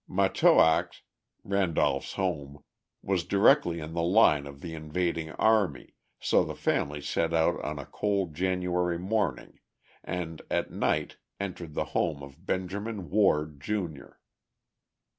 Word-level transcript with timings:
Matoax, 0.09 1.03
Randolph's 1.43 2.13
home, 2.13 2.63
was 3.03 3.23
directly 3.23 3.79
in 3.79 3.93
the 3.93 4.01
line 4.01 4.47
of 4.47 4.61
the 4.61 4.73
invading 4.73 5.29
army, 5.33 5.93
so 6.19 6.43
the 6.43 6.55
family 6.55 7.01
set 7.01 7.35
out 7.35 7.63
on 7.63 7.77
a 7.77 7.85
cold 7.85 8.33
January 8.33 8.97
morning, 8.97 9.59
and 10.03 10.41
at 10.49 10.71
night 10.71 11.17
entered 11.39 11.75
the 11.75 11.85
home 11.93 12.23
of 12.23 12.47
Benjamin 12.47 13.11
Ward, 13.11 13.59
Jr. 13.61 14.13